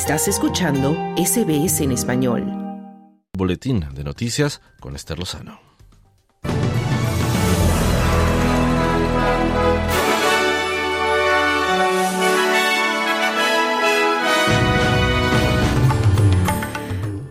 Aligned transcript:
Estás 0.00 0.28
escuchando 0.28 0.96
SBS 1.16 1.80
en 1.80 1.90
español. 1.90 2.46
Boletín 3.36 3.84
de 3.92 4.04
noticias 4.04 4.62
con 4.78 4.94
Esther 4.94 5.18
Lozano. 5.18 5.58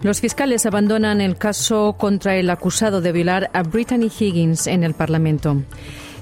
Los 0.03 0.19
fiscales 0.19 0.65
abandonan 0.65 1.21
el 1.21 1.37
caso 1.37 1.95
contra 1.97 2.35
el 2.35 2.49
acusado 2.49 2.99
de 2.99 3.13
violar 3.13 3.49
a 3.53 3.63
Brittany 3.63 4.11
Higgins 4.19 4.67
en 4.67 4.83
el 4.83 4.93
Parlamento. 4.93 5.63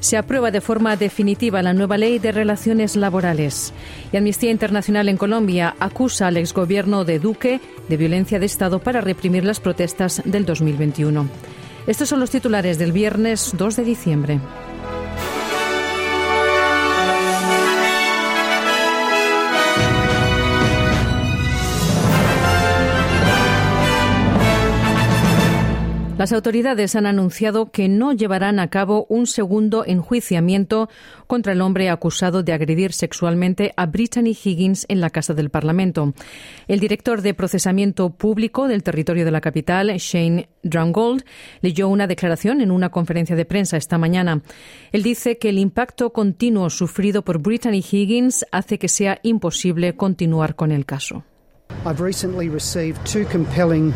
Se 0.05 0.17
aprueba 0.17 0.51
de 0.51 0.61
forma 0.61 0.97
definitiva 0.97 1.63
la 1.63 1.73
nueva 1.73 1.97
ley 1.97 2.19
de 2.19 2.31
relaciones 2.31 2.95
laborales. 2.95 3.73
Y 4.11 4.17
Amnistía 4.17 4.51
Internacional 4.51 5.09
en 5.09 5.17
Colombia 5.17 5.75
acusa 5.79 6.27
al 6.27 6.37
exgobierno 6.37 7.05
de 7.05 7.17
Duque 7.17 7.59
de 7.89 7.97
violencia 7.97 8.37
de 8.37 8.45
Estado 8.45 8.77
para 8.77 9.01
reprimir 9.01 9.43
las 9.43 9.59
protestas 9.59 10.21
del 10.23 10.45
2021. 10.45 11.27
Estos 11.87 12.07
son 12.07 12.19
los 12.19 12.29
titulares 12.29 12.77
del 12.77 12.91
viernes 12.91 13.53
2 13.57 13.77
de 13.77 13.83
diciembre. 13.83 14.39
Las 26.25 26.33
autoridades 26.33 26.95
han 26.95 27.05
anunciado 27.05 27.69
que 27.69 27.87
no 27.87 28.11
llevarán 28.11 28.57
a 28.57 28.71
cabo 28.71 29.05
un 29.09 29.27
segundo 29.27 29.85
enjuiciamiento 29.85 30.89
contra 31.27 31.53
el 31.53 31.61
hombre 31.61 31.91
acusado 31.91 32.41
de 32.41 32.51
agredir 32.51 32.93
sexualmente 32.93 33.73
a 33.77 33.85
Brittany 33.85 34.31
Higgins 34.31 34.87
en 34.89 35.01
la 35.01 35.11
Casa 35.11 35.35
del 35.35 35.51
Parlamento. 35.51 36.15
El 36.67 36.79
director 36.79 37.21
de 37.21 37.35
procesamiento 37.35 38.09
público 38.09 38.67
del 38.67 38.81
territorio 38.81 39.23
de 39.23 39.29
la 39.29 39.39
capital, 39.39 39.95
Shane 39.99 40.49
Drungold, 40.63 41.23
leyó 41.61 41.89
una 41.89 42.07
declaración 42.07 42.59
en 42.59 42.71
una 42.71 42.89
conferencia 42.89 43.35
de 43.35 43.45
prensa 43.45 43.77
esta 43.77 43.99
mañana. 43.99 44.41
Él 44.91 45.03
dice 45.03 45.37
que 45.37 45.49
el 45.49 45.59
impacto 45.59 46.11
continuo 46.11 46.71
sufrido 46.71 47.21
por 47.23 47.37
Brittany 47.37 47.83
Higgins 47.87 48.47
hace 48.51 48.79
que 48.79 48.87
sea 48.87 49.19
imposible 49.21 49.95
continuar 49.95 50.55
con 50.55 50.71
el 50.71 50.87
caso. 50.87 51.23
I've 51.85 52.01
recently 52.01 52.49
received 52.49 52.97
two 53.05 53.25
compelling, 53.25 53.93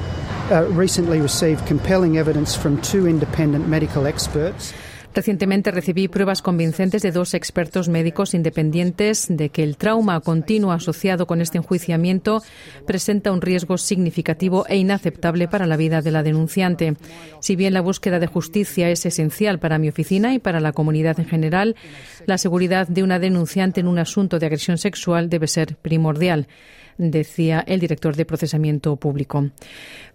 recently 0.50 1.22
received 1.22 1.66
compelling 1.67 2.17
evidence 2.17 2.55
from 2.55 2.81
two 2.81 3.08
independent 3.08 3.67
medical 3.67 4.08
experts. 4.08 4.73
Recientemente 5.14 5.72
recibí 5.72 6.08
pruebas 6.08 6.44
convincentes 6.44 7.02
de 7.02 7.11
dos 7.11 7.33
expertos 7.33 7.89
médicos 7.89 8.36
independientes 8.36 9.25
de 9.28 9.50
que 9.50 9.64
el 9.64 9.75
trauma 9.75 10.19
continuo 10.19 10.72
asociado 10.72 11.25
con 11.25 11.41
este 11.41 11.58
enjuiciamiento 11.58 12.44
presenta 12.86 13.31
un 13.31 13.41
riesgo 13.41 13.80
significativo 13.80 14.66
e 14.67 14.78
inaceptable 14.78 15.47
para 15.47 15.66
la 15.66 15.78
vida 15.78 16.03
de 16.03 16.11
la 16.11 16.22
denunciante. 16.22 16.95
Si 17.41 17.56
bien 17.56 17.73
la 17.73 17.81
búsqueda 17.81 18.19
de 18.19 18.28
justicia 18.28 18.89
es 18.91 19.03
esencial 19.06 19.58
para 19.58 19.80
mi 19.80 19.89
oficina 19.89 20.36
y 20.36 20.39
para 20.39 20.59
la 20.59 20.73
comunidad 20.73 21.19
en 21.19 21.25
general, 21.25 21.75
la 22.28 22.38
seguridad 22.38 22.88
de 22.88 23.02
una 23.02 23.17
denunciante 23.17 23.80
en 23.80 23.88
un 23.88 23.97
asunto 23.97 24.38
de 24.38 24.45
agresión 24.45 24.78
sexual 24.78 25.28
debe 25.28 25.47
ser 25.47 25.75
primordial 25.78 26.47
decía 27.00 27.64
el 27.66 27.80
director 27.80 28.16
de 28.16 28.25
procesamiento 28.25 28.95
público. 28.97 29.50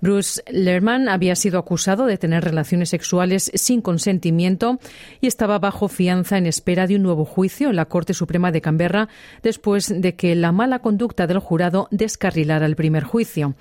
Bruce 0.00 0.42
Lerman 0.50 1.08
había 1.08 1.34
sido 1.34 1.58
acusado 1.58 2.06
de 2.06 2.18
tener 2.18 2.44
relaciones 2.44 2.91
sexuales 2.91 3.50
sin 3.54 3.80
consentimiento 3.80 4.78
y 5.20 5.26
estaba 5.26 5.58
bajo 5.58 5.88
fianza 5.88 6.38
en 6.38 6.46
espera 6.46 6.86
de 6.86 6.96
un 6.96 7.02
nuevo 7.02 7.24
juicio 7.24 7.70
en 7.70 7.76
la 7.76 7.86
Corte 7.86 8.14
Suprema 8.14 8.52
de 8.52 8.60
Canberra 8.60 9.08
después 9.42 9.92
de 10.00 10.14
que 10.14 10.34
la 10.34 10.52
mala 10.52 10.80
conducta 10.80 11.26
del 11.26 11.38
jurado 11.38 11.88
descarrilara 11.91 12.66
el 12.66 12.76
primer 12.76 13.02
juicio. 13.02 13.54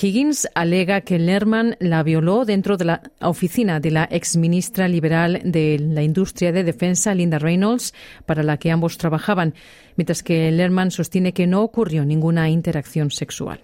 Higgins 0.00 0.48
alega 0.54 1.00
que 1.00 1.18
Lerman 1.18 1.76
la 1.80 2.02
violó 2.02 2.44
dentro 2.44 2.76
de 2.76 2.84
la 2.84 3.02
oficina 3.20 3.80
de 3.80 3.90
la 3.90 4.04
exministra 4.04 4.86
liberal 4.86 5.40
de 5.44 5.78
la 5.80 6.02
industria 6.02 6.52
de 6.52 6.62
defensa, 6.62 7.14
Linda 7.14 7.38
Reynolds, 7.38 7.94
para 8.24 8.42
la 8.42 8.58
que 8.58 8.70
ambos 8.70 8.98
trabajaban, 8.98 9.54
mientras 9.96 10.22
que 10.22 10.50
Lerman 10.52 10.90
sostiene 10.90 11.32
que 11.32 11.46
no 11.46 11.62
ocurrió 11.62 12.04
ninguna 12.04 12.47
interacción 12.50 13.10
sexual. 13.10 13.60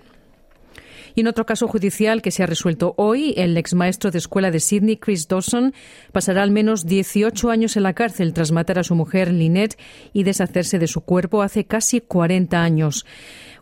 Y 1.15 1.21
en 1.21 1.29
otro 1.29 1.47
caso 1.47 1.69
judicial 1.69 2.23
que 2.23 2.33
se 2.33 2.43
ha 2.43 2.47
resuelto 2.47 2.95
hoy, 2.97 3.35
el 3.37 3.57
exmaestro 3.57 4.11
de 4.11 4.19
escuela 4.19 4.51
de 4.51 4.59
Sydney, 4.59 4.97
Chris 4.97 5.29
Dawson, 5.29 5.73
pasará 6.13 6.43
al 6.43 6.51
menos 6.51 6.87
18 6.87 7.51
años 7.51 7.77
en 7.77 7.85
la 7.85 7.93
cárcel 7.93 8.33
tras 8.33 8.51
matar 8.51 8.81
a 8.81 8.85
su 8.85 8.97
mujer 8.97 9.33
Lynette 9.33 9.79
y 10.13 10.25
deshacerse 10.25 10.79
de 10.81 10.89
su 10.89 11.03
cuerpo 11.03 11.43
hace 11.43 11.67
casi 11.67 12.01
40 12.01 12.61
años. 12.61 13.07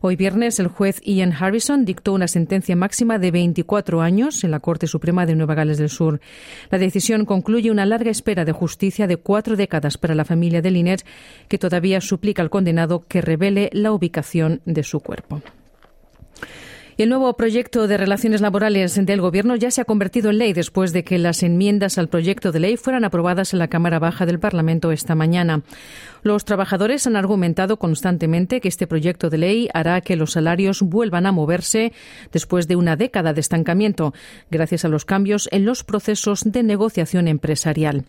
Hoy 0.05 0.17
viernes, 0.17 0.59
el 0.59 0.67
juez 0.67 1.01
Ian 1.05 1.33
Harrison 1.33 1.85
dictó 1.85 2.13
una 2.13 2.27
sentencia 2.27 2.75
máxima 2.75 3.21
de 3.21 3.31
24 3.31 4.01
años 4.01 4.43
en 4.43 4.51
la 4.51 4.59
Corte 4.59 4.89
Suprema 4.89 5.27
de 5.27 5.37
Nueva 5.37 5.55
Gales 5.55 5.79
del 5.79 5.91
Sur. 5.91 6.21
La 6.71 6.79
decisión 6.79 7.25
concluye 7.25 7.71
una 7.71 7.87
larga 7.87 8.11
espera 8.11 8.45
de 8.45 8.51
justicia 8.51 9.07
de 9.07 9.17
cuatro 9.17 9.55
décadas 9.55 9.99
para 9.99 10.17
la 10.17 10.25
familia 10.25 10.61
de 10.61 10.73
Lynette, 10.73 11.07
que 11.47 11.57
todavía 11.57 12.01
suplica 12.01 12.43
al 12.43 12.51
condenado 12.51 13.07
que 13.07 13.21
revele 13.21 13.71
la 13.73 13.93
ubicación 13.93 14.61
de 14.65 14.83
su 14.83 14.99
cuerpo. 14.99 15.41
El 16.99 17.09
nuevo 17.09 17.33
proyecto 17.39 17.89
de 17.89 17.97
relaciones 17.97 18.43
laborales 18.43 18.95
del 19.07 19.23
Gobierno 19.23 19.57
ya 19.57 19.71
se 19.71 19.81
ha 19.81 19.87
convertido 19.87 20.29
en 20.29 20.37
ley 20.37 20.53
después 20.53 20.93
de 20.93 21.05
que 21.05 21.17
las 21.19 21.43
enmiendas 21.43 21.97
al 21.97 22.09
proyecto 22.09 22.53
de 22.53 22.61
ley 22.61 22.77
fueran 22.77 23.05
aprobadas 23.05 23.55
en 23.55 23.61
la 23.61 23.69
Cámara 23.69 23.99
Baja 23.99 24.27
del 24.27 24.39
Parlamento 24.39 24.93
esta 24.93 25.15
mañana. 25.15 25.63
Los 26.23 26.45
trabajadores 26.45 27.07
han 27.07 27.17
argumentado 27.17 27.79
constantemente 27.79 28.61
que 28.61 28.69
este 28.69 28.87
proyecto 28.87 29.31
de 29.31 29.39
ley 29.39 29.69
hará 29.73 30.03
que 30.03 30.17
los 30.17 30.33
salarios 30.33 30.83
vuelvan 30.83 31.25
a 31.27 31.33
moverse 31.33 31.93
después 32.31 32.69
de 32.69 32.77
una 32.77 32.95
década 32.95 33.33
de 33.33 33.41
estancamiento, 33.41 34.13
gracias 34.51 34.85
a 34.85 34.89
los 34.89 35.05
cambios 35.05 35.49
en 35.51 35.65
los 35.65 35.85
procesos 35.85 36.43
de 36.45 36.63
negociación 36.63 37.27
empresarial. 37.27 38.05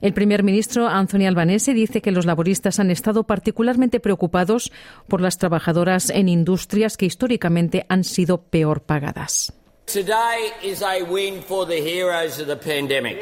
El 0.00 0.12
primer 0.12 0.42
ministro 0.42 0.88
Anthony 0.88 1.26
Albanese 1.26 1.72
dice 1.72 2.02
que 2.02 2.10
los 2.10 2.26
laboristas 2.26 2.80
han 2.80 2.90
estado 2.90 3.24
particularmente 3.24 4.00
preocupados 4.00 4.72
por 5.08 5.22
las 5.22 5.38
trabajadoras 5.38 6.10
en 6.10 6.28
industrias 6.28 6.98
que 6.98 7.06
históricamente 7.06 7.86
han 7.88 8.04
sido 8.04 8.23
peor 8.50 8.82
pagadas. 8.82 9.52
Today 9.86 10.50
is 10.62 10.82
a 10.82 11.02
win 11.02 11.42
for 11.42 11.66
the 11.66 11.76
heroes 11.76 12.40
of 12.40 12.46
the 12.46 12.56
pandemic. 12.56 13.20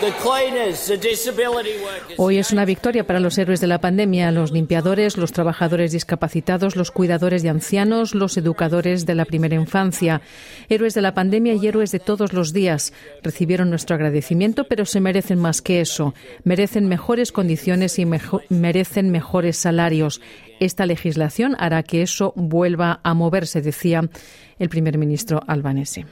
The 0.00 0.12
cleaners, 0.22 0.86
the 0.86 0.96
disability 0.96 1.76
workers. 1.82 2.14
Hoy 2.18 2.38
es 2.38 2.52
una 2.52 2.64
victoria 2.64 3.04
para 3.04 3.18
los 3.18 3.36
héroes 3.36 3.60
de 3.60 3.66
la 3.66 3.80
pandemia, 3.80 4.30
los 4.30 4.52
limpiadores, 4.52 5.16
los 5.16 5.32
trabajadores 5.32 5.90
discapacitados, 5.90 6.76
los 6.76 6.92
cuidadores 6.92 7.42
de 7.42 7.48
ancianos, 7.48 8.14
los 8.14 8.36
educadores 8.36 9.06
de 9.06 9.16
la 9.16 9.24
primera 9.24 9.56
infancia. 9.56 10.22
Héroes 10.68 10.94
de 10.94 11.02
la 11.02 11.14
pandemia 11.14 11.54
y 11.54 11.66
héroes 11.66 11.90
de 11.90 11.98
todos 11.98 12.32
los 12.32 12.52
días. 12.52 12.92
Recibieron 13.24 13.68
nuestro 13.68 13.96
agradecimiento, 13.96 14.68
pero 14.68 14.86
se 14.86 15.00
merecen 15.00 15.40
más 15.40 15.62
que 15.62 15.80
eso. 15.80 16.14
Merecen 16.44 16.86
mejores 16.86 17.32
condiciones 17.32 17.98
y 17.98 18.06
merecen 18.06 19.10
mejores 19.10 19.56
salarios. 19.56 20.20
Esta 20.60 20.86
legislación 20.86 21.54
hará 21.58 21.82
que 21.82 22.02
eso 22.02 22.32
vuelva 22.36 23.00
a 23.02 23.14
moverse, 23.14 23.60
decía 23.60 24.08
el 24.58 24.68
primer 24.68 24.98
ministro 24.98 25.40
albanese. 25.46 26.06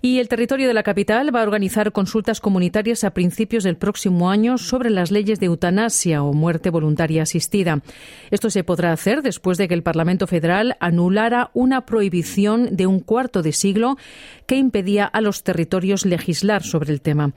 Y 0.00 0.18
el 0.18 0.28
territorio 0.28 0.68
de 0.68 0.74
la 0.74 0.82
capital 0.82 1.34
va 1.34 1.40
a 1.40 1.44
organizar 1.44 1.92
consultas 1.92 2.40
comunitarias 2.40 3.02
a 3.04 3.10
principios 3.10 3.64
del 3.64 3.76
próximo 3.76 4.30
año 4.30 4.56
sobre 4.58 4.90
las 4.90 5.10
leyes 5.10 5.40
de 5.40 5.46
eutanasia 5.46 6.22
o 6.22 6.32
muerte 6.32 6.70
voluntaria 6.70 7.22
asistida. 7.22 7.82
Esto 8.30 8.50
se 8.50 8.64
podrá 8.64 8.92
hacer 8.92 9.22
después 9.22 9.58
de 9.58 9.66
que 9.66 9.74
el 9.74 9.82
Parlamento 9.82 10.26
Federal 10.26 10.76
anulara 10.80 11.50
una 11.52 11.84
prohibición 11.84 12.76
de 12.76 12.86
un 12.86 13.00
cuarto 13.00 13.42
de 13.42 13.52
siglo 13.52 13.96
que 14.46 14.56
impedía 14.56 15.04
a 15.04 15.20
los 15.20 15.42
territorios 15.42 16.06
legislar 16.06 16.62
sobre 16.62 16.92
el 16.92 17.00
tema. 17.00 17.32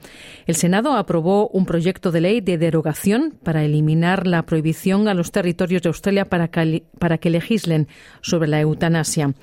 El 0.46 0.54
Senado 0.54 0.96
aprobó 0.96 1.48
un 1.48 1.66
proyecto 1.66 2.10
de 2.10 2.20
ley 2.20 2.40
de 2.40 2.58
derogación 2.58 3.34
para 3.42 3.64
eliminar 3.64 4.26
la 4.26 4.44
prohibición 4.44 5.08
a 5.08 5.14
los 5.14 5.32
territorios 5.32 5.82
de 5.82 5.88
Australia 5.88 6.26
para 6.26 6.48
que, 6.48 6.84
para 6.98 7.18
que 7.18 7.30
legislen 7.30 7.88
sobre 8.22 8.48
la 8.48 8.60
eutanasia. 8.60 9.34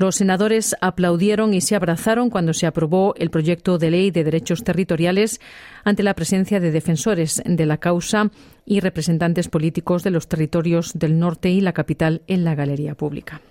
Los 0.00 0.16
senadores 0.16 0.74
aplaudieron 0.80 1.52
y 1.52 1.60
se 1.60 1.76
abrazaron 1.76 2.30
cuando 2.30 2.54
se 2.54 2.66
aprobó 2.66 3.14
el 3.18 3.28
proyecto 3.28 3.76
de 3.76 3.90
ley 3.90 4.10
de 4.10 4.24
derechos 4.24 4.64
territoriales 4.64 5.42
ante 5.84 6.02
la 6.02 6.14
presencia 6.14 6.58
de 6.58 6.70
defensores 6.70 7.42
de 7.44 7.66
la 7.66 7.76
causa 7.76 8.30
y 8.64 8.80
representantes 8.80 9.48
políticos 9.48 10.02
de 10.02 10.10
los 10.10 10.26
territorios 10.26 10.92
del 10.94 11.18
norte 11.18 11.50
y 11.50 11.60
la 11.60 11.74
capital 11.74 12.22
en 12.28 12.44
la 12.44 12.54
galería 12.54 12.94
pública. 12.94 13.42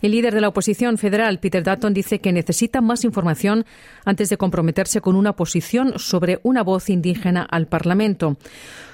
El 0.00 0.12
líder 0.12 0.32
de 0.32 0.40
la 0.40 0.48
oposición 0.48 0.96
federal, 0.96 1.40
Peter 1.40 1.64
Dutton, 1.64 1.92
dice 1.92 2.20
que 2.20 2.32
necesita 2.32 2.80
más 2.80 3.04
información 3.04 3.66
antes 4.04 4.28
de 4.28 4.36
comprometerse 4.36 5.00
con 5.00 5.16
una 5.16 5.34
posición 5.34 5.94
sobre 5.98 6.38
una 6.44 6.62
voz 6.62 6.88
indígena 6.88 7.42
al 7.42 7.66
Parlamento. 7.66 8.36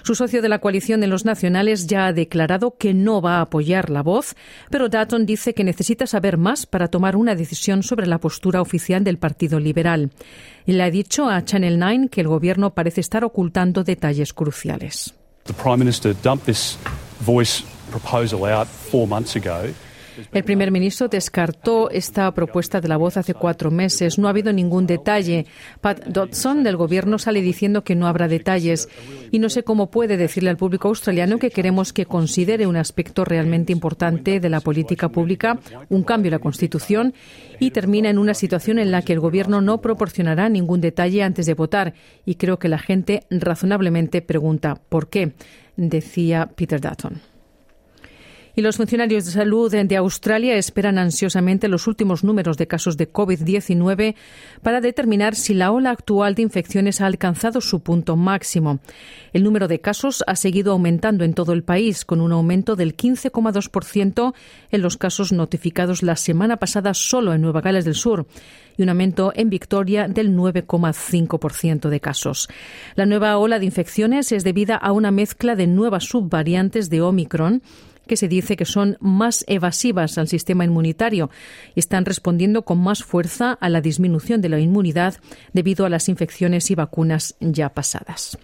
Su 0.02 0.14
socio 0.14 0.40
de 0.40 0.48
la 0.48 0.60
coalición 0.60 1.00
de 1.00 1.06
los 1.06 1.24
nacionales 1.24 1.86
ya 1.86 2.06
ha 2.06 2.12
declarado 2.12 2.76
que 2.78 2.94
no 2.94 3.20
va 3.20 3.38
a 3.38 3.42
apoyar 3.42 3.90
la 3.90 4.02
voz, 4.02 4.34
pero 4.70 4.88
Dutton 4.88 5.26
dice 5.26 5.52
que 5.52 5.64
necesita 5.64 6.06
saber 6.06 6.38
más 6.38 6.64
para 6.64 6.88
tomar 6.88 7.16
una 7.16 7.34
decisión 7.34 7.82
sobre 7.82 8.06
la 8.06 8.18
postura 8.18 8.62
oficial 8.62 9.04
del 9.04 9.18
Partido 9.18 9.60
Liberal. 9.60 10.10
Le 10.66 10.82
ha 10.82 10.90
dicho 10.90 11.28
a 11.28 11.44
Channel 11.44 11.78
9 11.78 12.08
que 12.10 12.22
el 12.22 12.28
gobierno 12.28 12.74
parece 12.74 13.02
estar 13.02 13.24
ocultando 13.24 13.84
detalles 13.84 14.32
cruciales. 14.32 15.14
The 15.44 15.52
Prime 15.52 15.76
Minister 15.76 16.14
dumped 16.22 16.46
this 16.46 16.78
voice 17.20 17.62
proposal 17.90 18.46
out 18.46 18.66
four 18.66 19.06
months 19.06 19.36
ago. 19.36 19.74
El 20.32 20.44
primer 20.44 20.70
ministro 20.70 21.08
descartó 21.08 21.90
esta 21.90 22.32
propuesta 22.32 22.80
de 22.80 22.88
la 22.88 22.96
voz 22.96 23.16
hace 23.16 23.34
cuatro 23.34 23.70
meses. 23.70 24.18
No 24.18 24.26
ha 24.26 24.30
habido 24.30 24.52
ningún 24.52 24.86
detalle. 24.86 25.46
Pat 25.80 26.04
Dodson 26.06 26.62
del 26.62 26.76
gobierno 26.76 27.18
sale 27.18 27.40
diciendo 27.40 27.84
que 27.84 27.94
no 27.94 28.06
habrá 28.06 28.28
detalles. 28.28 28.88
Y 29.30 29.38
no 29.38 29.48
sé 29.48 29.62
cómo 29.64 29.90
puede 29.90 30.16
decirle 30.16 30.50
al 30.50 30.56
público 30.56 30.88
australiano 30.88 31.38
que 31.38 31.50
queremos 31.50 31.92
que 31.92 32.06
considere 32.06 32.66
un 32.66 32.76
aspecto 32.76 33.24
realmente 33.24 33.72
importante 33.72 34.40
de 34.40 34.48
la 34.48 34.60
política 34.60 35.08
pública, 35.08 35.58
un 35.88 36.02
cambio 36.02 36.28
en 36.28 36.34
la 36.34 36.38
Constitución, 36.38 37.14
y 37.58 37.70
termina 37.70 38.10
en 38.10 38.18
una 38.18 38.34
situación 38.34 38.78
en 38.78 38.90
la 38.90 39.02
que 39.02 39.12
el 39.12 39.20
gobierno 39.20 39.60
no 39.60 39.80
proporcionará 39.80 40.48
ningún 40.48 40.80
detalle 40.80 41.22
antes 41.22 41.46
de 41.46 41.54
votar. 41.54 41.94
Y 42.24 42.36
creo 42.36 42.58
que 42.58 42.68
la 42.68 42.78
gente 42.78 43.24
razonablemente 43.30 44.22
pregunta 44.22 44.80
¿por 44.88 45.08
qué? 45.08 45.32
decía 45.76 46.50
Peter 46.54 46.80
Dutton. 46.80 47.33
Y 48.56 48.62
los 48.62 48.76
funcionarios 48.76 49.24
de 49.24 49.32
salud 49.32 49.72
de 49.72 49.96
Australia 49.96 50.56
esperan 50.56 50.96
ansiosamente 50.98 51.66
los 51.66 51.88
últimos 51.88 52.22
números 52.22 52.56
de 52.56 52.68
casos 52.68 52.96
de 52.96 53.12
COVID-19 53.12 54.14
para 54.62 54.80
determinar 54.80 55.34
si 55.34 55.54
la 55.54 55.72
ola 55.72 55.90
actual 55.90 56.36
de 56.36 56.42
infecciones 56.42 57.00
ha 57.00 57.06
alcanzado 57.06 57.60
su 57.60 57.80
punto 57.80 58.14
máximo. 58.14 58.78
El 59.32 59.42
número 59.42 59.66
de 59.66 59.80
casos 59.80 60.22
ha 60.28 60.36
seguido 60.36 60.72
aumentando 60.72 61.24
en 61.24 61.34
todo 61.34 61.52
el 61.52 61.64
país, 61.64 62.04
con 62.04 62.20
un 62.20 62.30
aumento 62.30 62.76
del 62.76 62.96
15,2% 62.96 64.34
en 64.70 64.82
los 64.82 64.96
casos 64.96 65.32
notificados 65.32 66.04
la 66.04 66.14
semana 66.14 66.58
pasada 66.58 66.94
solo 66.94 67.32
en 67.32 67.42
Nueva 67.42 67.60
Gales 67.60 67.84
del 67.84 67.94
Sur 67.94 68.26
y 68.76 68.82
un 68.82 68.88
aumento 68.88 69.32
en 69.34 69.50
Victoria 69.50 70.08
del 70.08 70.36
9,5% 70.36 71.88
de 71.88 72.00
casos. 72.00 72.48
La 72.94 73.06
nueva 73.06 73.36
ola 73.38 73.58
de 73.58 73.66
infecciones 73.66 74.32
es 74.32 74.44
debida 74.44 74.76
a 74.76 74.92
una 74.92 75.10
mezcla 75.10 75.56
de 75.56 75.66
nuevas 75.66 76.04
subvariantes 76.04 76.90
de 76.90 77.00
Omicron 77.00 77.62
que 78.06 78.16
se 78.16 78.28
dice 78.28 78.56
que 78.56 78.64
son 78.64 78.96
más 79.00 79.44
evasivas 79.48 80.18
al 80.18 80.28
sistema 80.28 80.64
inmunitario 80.64 81.30
y 81.74 81.80
están 81.80 82.04
respondiendo 82.04 82.62
con 82.62 82.78
más 82.78 83.02
fuerza 83.02 83.52
a 83.52 83.68
la 83.68 83.80
disminución 83.80 84.40
de 84.40 84.48
la 84.48 84.60
inmunidad 84.60 85.14
debido 85.52 85.86
a 85.86 85.90
las 85.90 86.08
infecciones 86.08 86.70
y 86.70 86.74
vacunas 86.74 87.36
ya 87.40 87.68
pasadas. 87.70 88.38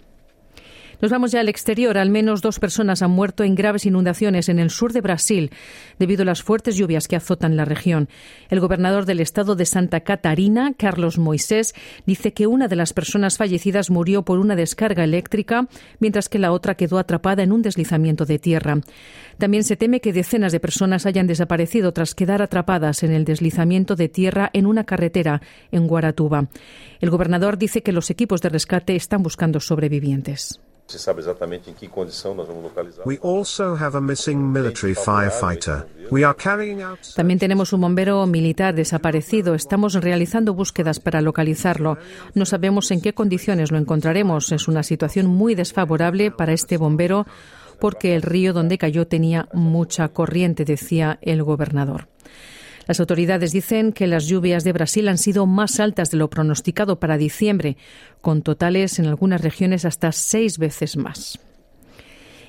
Nos 1.01 1.09
vamos 1.09 1.31
ya 1.31 1.39
al 1.39 1.49
exterior. 1.49 1.97
Al 1.97 2.11
menos 2.11 2.43
dos 2.43 2.59
personas 2.59 3.01
han 3.01 3.09
muerto 3.09 3.43
en 3.43 3.55
graves 3.55 3.87
inundaciones 3.87 4.49
en 4.49 4.59
el 4.59 4.69
sur 4.69 4.93
de 4.93 5.01
Brasil 5.01 5.49
debido 5.97 6.21
a 6.21 6.25
las 6.25 6.43
fuertes 6.43 6.75
lluvias 6.75 7.07
que 7.07 7.15
azotan 7.15 7.57
la 7.57 7.65
región. 7.65 8.07
El 8.49 8.59
gobernador 8.59 9.05
del 9.05 9.19
estado 9.19 9.55
de 9.55 9.65
Santa 9.65 10.01
Catarina, 10.01 10.73
Carlos 10.77 11.17
Moisés, 11.17 11.73
dice 12.05 12.33
que 12.33 12.45
una 12.45 12.67
de 12.67 12.75
las 12.75 12.93
personas 12.93 13.37
fallecidas 13.37 13.89
murió 13.89 14.21
por 14.23 14.37
una 14.37 14.55
descarga 14.55 15.03
eléctrica, 15.03 15.67
mientras 15.99 16.29
que 16.29 16.37
la 16.37 16.51
otra 16.51 16.75
quedó 16.75 16.99
atrapada 16.99 17.41
en 17.41 17.51
un 17.51 17.63
deslizamiento 17.63 18.25
de 18.25 18.37
tierra. 18.37 18.79
También 19.39 19.63
se 19.63 19.77
teme 19.77 20.01
que 20.01 20.13
decenas 20.13 20.51
de 20.51 20.59
personas 20.59 21.07
hayan 21.07 21.25
desaparecido 21.25 21.93
tras 21.93 22.13
quedar 22.13 22.43
atrapadas 22.43 23.01
en 23.01 23.11
el 23.11 23.25
deslizamiento 23.25 23.95
de 23.95 24.07
tierra 24.07 24.51
en 24.53 24.67
una 24.67 24.83
carretera 24.83 25.41
en 25.71 25.87
Guaratuba. 25.87 26.49
El 26.99 27.09
gobernador 27.09 27.57
dice 27.57 27.81
que 27.81 27.91
los 27.91 28.11
equipos 28.11 28.41
de 28.41 28.49
rescate 28.49 28.95
están 28.95 29.23
buscando 29.23 29.59
sobrevivientes. 29.59 30.61
Se 30.87 30.99
sabe 30.99 31.21
exatamente 31.21 31.69
em 31.69 31.73
que 31.73 31.87
condição 31.87 32.35
nós 32.35 32.47
vamos 32.47 32.63
localizar. 32.63 33.07
We 33.07 33.17
also 33.21 33.75
have 33.75 33.95
a 33.95 34.01
missing 34.01 34.35
military 34.35 34.93
firefighter. 34.93 35.85
We 36.11 36.25
are 36.25 36.35
carrying 36.35 36.81
out... 36.81 36.99
También 37.15 37.39
tenemos 37.39 37.71
un 37.71 37.81
bombero 37.81 38.25
militar 38.27 38.75
desaparecido. 38.75 39.55
Estamos 39.55 39.93
realizando 39.93 40.53
búsquedas 40.53 40.99
para 40.99 41.21
localizarlo. 41.21 41.97
No 42.33 42.45
sabemos 42.45 42.91
en 42.91 42.99
qué 42.99 43.13
condiciones 43.13 43.71
lo 43.71 43.77
encontraremos. 43.77 44.51
Es 44.51 44.67
una 44.67 44.83
situación 44.83 45.27
muy 45.27 45.55
desfavorable 45.55 46.31
para 46.31 46.51
este 46.51 46.77
bombero 46.77 47.25
porque 47.79 48.15
el 48.15 48.21
río 48.21 48.53
donde 48.53 48.77
cayó 48.77 49.07
tenía 49.07 49.49
mucha 49.53 50.09
corriente, 50.09 50.65
decía 50.65 51.17
el 51.21 51.41
gobernador. 51.43 52.07
Las 52.87 52.99
autoridades 52.99 53.51
dicen 53.51 53.93
que 53.93 54.07
las 54.07 54.25
lluvias 54.27 54.63
de 54.63 54.73
Brasil 54.73 55.07
han 55.07 55.17
sido 55.17 55.45
más 55.45 55.79
altas 55.79 56.11
de 56.11 56.17
lo 56.17 56.29
pronosticado 56.29 56.99
para 56.99 57.17
diciembre, 57.17 57.77
con 58.21 58.41
totales 58.41 58.99
en 58.99 59.05
algunas 59.05 59.41
regiones 59.41 59.85
hasta 59.85 60.11
seis 60.11 60.57
veces 60.57 60.97
más. 60.97 61.39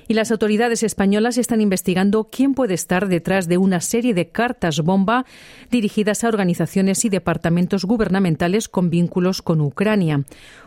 Y 0.07 0.13
las 0.13 0.31
autoridades 0.31 0.83
españolas 0.83 1.37
están 1.37 1.61
investigando 1.61 2.25
quién 2.25 2.53
puede 2.53 2.73
estar 2.73 3.07
detrás 3.07 3.47
de 3.47 3.57
una 3.57 3.79
serie 3.79 4.13
de 4.13 4.29
cartas 4.29 4.81
bomba 4.81 5.25
dirigidas 5.71 6.23
a 6.23 6.27
organizaciones 6.27 7.05
y 7.05 7.09
departamentos 7.09 7.85
gubernamentales 7.85 8.67
con 8.67 8.89
vínculos 8.89 9.41
con 9.41 9.61
Ucrania. 9.61 10.23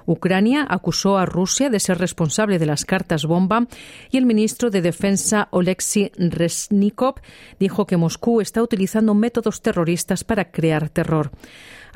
Ucrania 0.06 0.66
acusó 0.68 1.18
a 1.18 1.26
Rusia 1.26 1.68
de 1.68 1.80
ser 1.80 1.98
responsable 1.98 2.58
de 2.58 2.66
las 2.66 2.84
cartas 2.84 3.26
bomba 3.26 3.66
y 4.10 4.18
el 4.18 4.26
ministro 4.26 4.70
de 4.70 4.80
Defensa 4.80 5.48
Oleksiy 5.50 6.12
Reznikov 6.16 7.16
dijo 7.58 7.86
que 7.86 7.96
Moscú 7.96 8.40
está 8.40 8.62
utilizando 8.62 9.14
métodos 9.14 9.60
terroristas 9.62 10.24
para 10.24 10.50
crear 10.50 10.88
terror. 10.88 11.30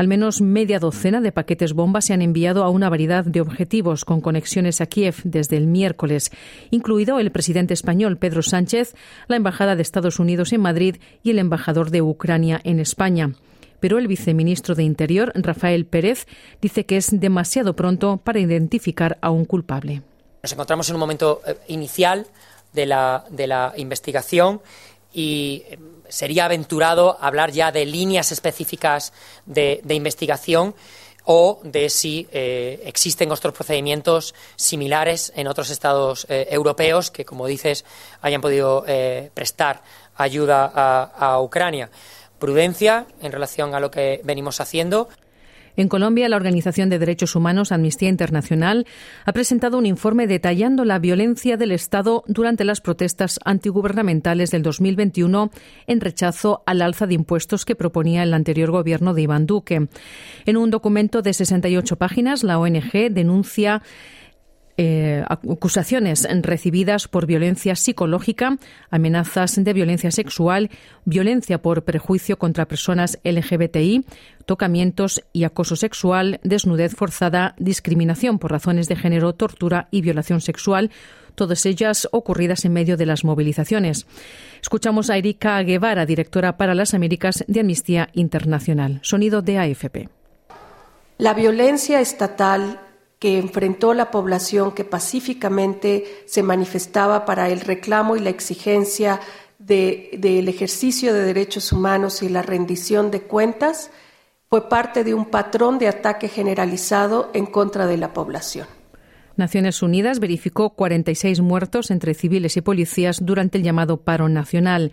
Al 0.00 0.08
menos 0.08 0.40
media 0.40 0.78
docena 0.78 1.20
de 1.20 1.30
paquetes 1.30 1.74
bomba 1.74 2.00
se 2.00 2.14
han 2.14 2.22
enviado 2.22 2.64
a 2.64 2.70
una 2.70 2.88
variedad 2.88 3.22
de 3.22 3.42
objetivos 3.42 4.06
con 4.06 4.22
conexiones 4.22 4.80
a 4.80 4.86
Kiev 4.86 5.16
desde 5.24 5.58
el 5.58 5.66
miércoles, 5.66 6.30
incluido 6.70 7.18
el 7.18 7.30
presidente 7.30 7.74
español 7.74 8.16
Pedro 8.16 8.40
Sánchez, 8.40 8.94
la 9.28 9.36
embajada 9.36 9.76
de 9.76 9.82
Estados 9.82 10.18
Unidos 10.18 10.54
en 10.54 10.62
Madrid 10.62 10.96
y 11.22 11.32
el 11.32 11.38
embajador 11.38 11.90
de 11.90 12.00
Ucrania 12.00 12.62
en 12.64 12.80
España 12.80 13.34
pero 13.78 13.98
el 13.98 14.08
viceministro 14.08 14.74
de 14.74 14.84
Interior, 14.84 15.32
Rafael 15.34 15.84
Pérez, 15.84 16.26
dice 16.62 16.86
que 16.86 16.96
es 16.96 17.18
demasiado 17.18 17.76
pronto 17.76 18.18
para 18.18 18.38
identificar 18.38 19.18
a 19.20 19.30
un 19.30 19.46
culpable. 19.46 20.02
Nos 20.42 20.52
encontramos 20.52 20.88
en 20.88 20.96
un 20.96 21.00
momento 21.00 21.40
eh, 21.46 21.56
inicial 21.68 22.26
de 22.74 22.84
la, 22.86 23.24
de 23.30 23.46
la 23.46 23.72
investigación 23.76 24.60
y 25.12 25.64
eh, 25.66 25.78
sería 26.08 26.46
aventurado 26.46 27.16
hablar 27.20 27.52
ya 27.52 27.72
de 27.72 27.86
líneas 27.86 28.32
específicas 28.32 29.12
de, 29.46 29.82
investigación 29.88 30.74
o 31.24 31.60
de 31.62 31.90
si 31.90 32.26
eh, 32.32 32.82
existen 32.84 33.30
otros 33.30 33.54
procedimientos 33.54 34.34
similares 34.56 35.32
en 35.36 35.46
otros 35.48 35.70
estados 35.70 36.26
europeos 36.28 37.10
que, 37.10 37.24
como 37.24 37.46
dices, 37.46 37.84
hayan 38.22 38.40
podido 38.40 38.84
prestar 39.34 39.82
ayuda 40.16 40.72
a 40.74 41.40
Ucrania 41.40 41.90
prudencia 42.40 43.06
en 43.20 43.30
relación 43.30 43.76
a 43.76 43.80
lo 43.80 43.92
que 43.92 44.20
venimos 44.24 44.60
haciendo. 44.60 45.08
En 45.76 45.88
Colombia, 45.88 46.28
la 46.28 46.36
Organización 46.36 46.88
de 46.90 46.98
Derechos 46.98 47.36
Humanos 47.36 47.72
Amnistía 47.72 48.08
Internacional 48.08 48.86
ha 49.24 49.32
presentado 49.32 49.78
un 49.78 49.86
informe 49.86 50.26
detallando 50.26 50.84
la 50.84 50.98
violencia 50.98 51.56
del 51.56 51.72
Estado 51.72 52.24
durante 52.26 52.64
las 52.64 52.80
protestas 52.80 53.38
antigubernamentales 53.44 54.50
del 54.50 54.62
2021 54.62 55.50
en 55.86 56.00
rechazo 56.00 56.62
al 56.66 56.82
alza 56.82 57.06
de 57.06 57.14
impuestos 57.14 57.64
que 57.64 57.76
proponía 57.76 58.22
el 58.22 58.34
anterior 58.34 58.70
gobierno 58.70 59.14
de 59.14 59.22
Iván 59.22 59.46
Duque. 59.46 59.88
En 60.46 60.56
un 60.56 60.70
documento 60.70 61.22
de 61.22 61.32
68 61.32 61.96
páginas, 61.96 62.42
la 62.42 62.58
ONG 62.58 63.10
denuncia 63.10 63.82
eh, 64.82 65.22
acusaciones 65.28 66.26
recibidas 66.40 67.06
por 67.06 67.26
violencia 67.26 67.76
psicológica, 67.76 68.56
amenazas 68.88 69.62
de 69.62 69.72
violencia 69.74 70.10
sexual, 70.10 70.70
violencia 71.04 71.60
por 71.60 71.84
prejuicio 71.84 72.38
contra 72.38 72.64
personas 72.64 73.18
LGBTI, 73.22 74.06
tocamientos 74.46 75.22
y 75.34 75.44
acoso 75.44 75.76
sexual, 75.76 76.40
desnudez 76.44 76.94
forzada, 76.94 77.54
discriminación 77.58 78.38
por 78.38 78.52
razones 78.52 78.88
de 78.88 78.96
género, 78.96 79.34
tortura 79.34 79.88
y 79.90 80.00
violación 80.00 80.40
sexual, 80.40 80.90
todas 81.34 81.66
ellas 81.66 82.08
ocurridas 82.10 82.64
en 82.64 82.72
medio 82.72 82.96
de 82.96 83.04
las 83.04 83.22
movilizaciones. 83.22 84.06
Escuchamos 84.62 85.10
a 85.10 85.18
Erika 85.18 85.62
Guevara, 85.62 86.06
directora 86.06 86.56
para 86.56 86.74
las 86.74 86.94
Américas 86.94 87.44
de 87.46 87.60
Amnistía 87.60 88.08
Internacional. 88.14 89.00
Sonido 89.02 89.42
de 89.42 89.58
AFP. 89.58 90.08
La 91.18 91.34
violencia 91.34 92.00
estatal 92.00 92.80
que 93.20 93.38
enfrentó 93.38 93.94
la 93.94 94.10
población 94.10 94.72
que 94.72 94.82
pacíficamente 94.82 96.24
se 96.26 96.42
manifestaba 96.42 97.26
para 97.26 97.50
el 97.50 97.60
reclamo 97.60 98.16
y 98.16 98.20
la 98.20 98.30
exigencia 98.30 99.20
del 99.58 100.48
ejercicio 100.48 101.12
de 101.12 101.22
derechos 101.22 101.70
humanos 101.70 102.22
y 102.22 102.30
la 102.30 102.40
rendición 102.40 103.10
de 103.10 103.20
cuentas, 103.20 103.90
fue 104.48 104.68
parte 104.70 105.04
de 105.04 105.12
un 105.14 105.26
patrón 105.26 105.78
de 105.78 105.86
ataque 105.86 106.28
generalizado 106.28 107.30
en 107.34 107.44
contra 107.44 107.86
de 107.86 107.98
la 107.98 108.14
población. 108.14 108.79
Naciones 109.40 109.82
Unidas 109.82 110.20
verificó 110.20 110.70
46 110.70 111.40
muertos 111.40 111.90
entre 111.90 112.14
civiles 112.14 112.56
y 112.56 112.60
policías 112.60 113.18
durante 113.20 113.58
el 113.58 113.64
llamado 113.64 113.96
paro 114.02 114.28
nacional. 114.28 114.92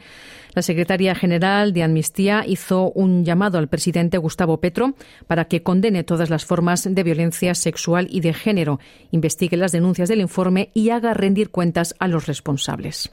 La 0.56 0.64
secretaria 0.64 1.14
general 1.14 1.74
de 1.74 1.84
Amnistía 1.84 2.44
hizo 2.48 2.92
un 2.92 3.24
llamado 3.24 3.60
al 3.60 3.68
presidente 3.68 4.18
Gustavo 4.18 4.60
Petro 4.60 4.96
para 5.28 5.46
que 5.46 5.62
condene 5.62 6.04
todas 6.04 6.32
las 6.32 6.46
formas 6.46 6.88
de 6.90 7.04
violencia 7.04 7.54
sexual 7.54 8.08
y 8.10 8.22
de 8.22 8.34
género, 8.34 8.80
investigue 9.12 9.56
las 9.56 9.72
denuncias 9.72 10.10
del 10.10 10.22
informe 10.22 10.72
y 10.74 10.90
haga 10.90 11.14
rendir 11.14 11.52
cuentas 11.52 11.94
a 12.00 12.08
los 12.08 12.26
responsables. 12.26 13.12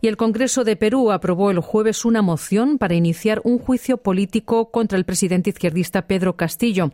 Y 0.00 0.08
el 0.08 0.16
Congreso 0.16 0.64
de 0.64 0.76
Perú 0.76 1.10
aprobó 1.10 1.50
el 1.50 1.60
jueves 1.60 2.04
una 2.04 2.22
moción 2.22 2.78
para 2.78 2.94
iniciar 2.94 3.40
un 3.44 3.58
juicio 3.58 3.96
político 3.96 4.70
contra 4.70 4.98
el 4.98 5.04
presidente 5.04 5.50
izquierdista 5.50 6.06
Pedro 6.06 6.36
Castillo, 6.36 6.92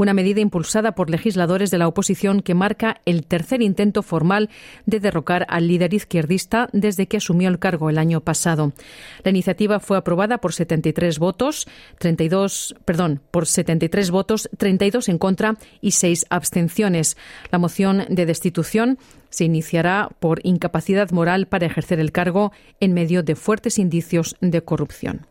una 0.00 0.14
medida 0.14 0.40
impulsada 0.40 0.92
por 0.92 1.10
legisladores 1.10 1.70
de 1.70 1.76
la 1.76 1.86
oposición 1.86 2.40
que 2.40 2.54
marca 2.54 3.02
el 3.04 3.26
tercer 3.26 3.60
intento 3.60 4.02
formal 4.02 4.48
de 4.86 4.98
derrocar 4.98 5.44
al 5.50 5.68
líder 5.68 5.92
izquierdista 5.92 6.70
desde 6.72 7.06
que 7.06 7.18
asumió 7.18 7.50
el 7.50 7.58
cargo 7.58 7.90
el 7.90 7.98
año 7.98 8.22
pasado. 8.22 8.72
La 9.24 9.30
iniciativa 9.30 9.78
fue 9.78 9.98
aprobada 9.98 10.38
por 10.38 10.54
73 10.54 11.18
votos, 11.18 11.68
32, 11.98 12.76
perdón, 12.86 13.20
por 13.30 13.46
73 13.46 14.10
votos, 14.10 14.48
32 14.56 15.10
en 15.10 15.18
contra 15.18 15.56
y 15.82 15.90
6 15.90 16.24
abstenciones. 16.30 17.18
La 17.52 17.58
moción 17.58 18.06
de 18.08 18.24
destitución 18.24 18.98
se 19.28 19.44
iniciará 19.44 20.08
por 20.18 20.40
incapacidad 20.44 21.10
moral 21.10 21.46
para 21.46 21.66
ejercer 21.66 22.00
el 22.00 22.10
cargo 22.10 22.52
en 22.80 22.94
medio 22.94 23.22
de 23.22 23.36
fuertes 23.36 23.78
indicios 23.78 24.34
de 24.40 24.62
corrupción. 24.62 25.26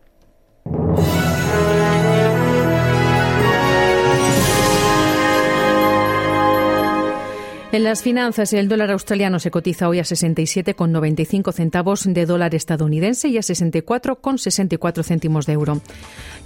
En 7.71 7.83
las 7.83 8.01
finanzas, 8.01 8.51
el 8.53 8.67
dólar 8.67 8.89
australiano 8.89 9.37
se 9.37 9.51
cotiza 9.51 9.87
hoy 9.87 9.99
a 9.99 10.03
67,95 10.03 11.53
centavos 11.53 12.03
de 12.03 12.25
dólar 12.25 12.55
estadounidense 12.55 13.27
y 13.27 13.37
a 13.37 13.41
64,64 13.41 15.03
céntimos 15.03 15.45
de 15.45 15.53
euro. 15.53 15.79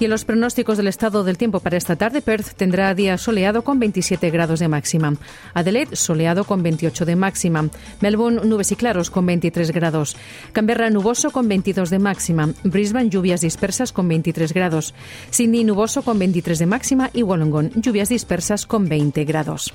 Y 0.02 0.04
en 0.04 0.10
los 0.10 0.26
pronósticos 0.26 0.76
del 0.76 0.90
estado 0.90 1.24
del 1.24 1.38
tiempo 1.38 1.62
para 1.62 1.78
esta 1.78 1.96
tarde, 1.96 2.22
Perth 2.22 2.56
tendrá 2.58 2.94
día 2.94 3.18
soleado 3.18 3.64
con 3.64 3.80
27 3.80 4.32
grados 4.32 4.60
de 4.60 4.68
máxima. 4.68 5.16
Adelaide, 5.54 5.96
soleado 5.96 6.44
con 6.44 6.62
28 6.62 7.06
de 7.06 7.16
máxima. 7.16 7.70
Melbourne, 8.02 8.42
nubes 8.44 8.74
y 8.74 8.76
claros 8.76 9.10
con 9.10 9.26
23 9.26 9.72
grados. 9.72 10.18
Canberra, 10.52 10.90
nuboso 10.90 11.32
con 11.32 11.48
22 11.48 11.90
de 11.90 12.00
máxima. 12.00 12.50
Brisbane, 12.66 13.10
lluvias 13.10 13.40
dispersas 13.40 13.94
con 13.94 14.10
23 14.10 14.52
grados. 14.52 14.94
Sydney, 15.30 15.64
nuboso 15.64 16.02
con 16.02 16.20
23 16.20 16.60
de 16.60 16.66
máxima. 16.66 17.10
Y 17.14 17.24
Wollongong, 17.24 17.82
lluvias 17.82 18.10
dispersas 18.10 18.66
con 18.66 18.90
20 18.90 19.24
grados. 19.24 19.74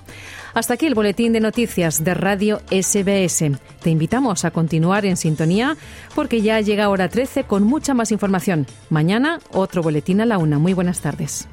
Hasta 0.52 0.74
aquí 0.74 0.86
el 0.86 0.94
boletín 0.94 1.32
de 1.32 1.37
noticias 1.40 2.04
de 2.04 2.14
Radio 2.14 2.60
SBS. 2.70 3.58
Te 3.82 3.90
invitamos 3.90 4.44
a 4.44 4.50
continuar 4.50 5.06
en 5.06 5.16
sintonía 5.16 5.76
porque 6.14 6.40
ya 6.42 6.60
llega 6.60 6.88
hora 6.88 7.08
13 7.08 7.44
con 7.44 7.62
mucha 7.62 7.94
más 7.94 8.12
información. 8.12 8.66
Mañana 8.90 9.38
otro 9.52 9.82
boletín 9.82 10.20
a 10.20 10.26
la 10.26 10.38
una. 10.38 10.58
Muy 10.58 10.74
buenas 10.74 11.00
tardes. 11.00 11.48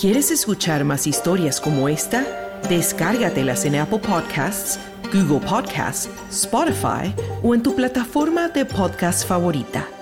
¿Quieres 0.00 0.30
escuchar 0.30 0.84
más 0.84 1.08
historias 1.08 1.60
como 1.60 1.88
esta? 1.88 2.24
Descárgatelas 2.68 3.64
en 3.64 3.74
Apple 3.74 3.98
Podcasts, 3.98 4.78
Google 5.12 5.40
Podcasts, 5.40 6.08
Spotify 6.30 7.12
o 7.42 7.54
en 7.54 7.62
tu 7.62 7.74
plataforma 7.74 8.48
de 8.48 8.64
podcast 8.64 9.26
favorita. 9.26 9.97